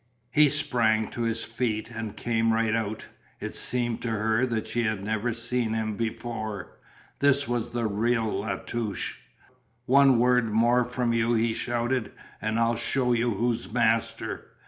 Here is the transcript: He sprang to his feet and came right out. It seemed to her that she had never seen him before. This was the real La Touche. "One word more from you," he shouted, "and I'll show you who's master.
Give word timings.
He 0.31 0.49
sprang 0.49 1.09
to 1.11 1.21
his 1.21 1.43
feet 1.43 1.91
and 1.91 2.17
came 2.17 2.51
right 2.53 2.75
out. 2.75 3.05
It 3.39 3.53
seemed 3.53 4.01
to 4.01 4.09
her 4.09 4.47
that 4.47 4.65
she 4.65 4.81
had 4.81 5.03
never 5.03 5.31
seen 5.31 5.75
him 5.75 5.95
before. 5.95 6.79
This 7.19 7.47
was 7.47 7.69
the 7.69 7.85
real 7.85 8.39
La 8.39 8.55
Touche. 8.55 9.19
"One 9.85 10.17
word 10.17 10.51
more 10.51 10.85
from 10.85 11.13
you," 11.13 11.35
he 11.35 11.53
shouted, 11.53 12.11
"and 12.41 12.57
I'll 12.59 12.77
show 12.77 13.13
you 13.13 13.35
who's 13.35 13.71
master. 13.71 14.47